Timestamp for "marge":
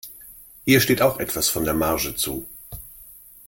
1.75-2.15